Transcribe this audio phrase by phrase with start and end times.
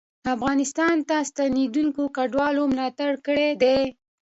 [0.35, 3.79] افغانستان ته ستنېدونکو کډوالو ملاتړ کړی دی